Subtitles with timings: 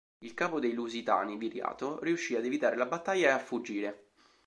[0.23, 4.07] Il capo dei Lusitani Viriato riuscì ad evitare la battaglia e a fuggire.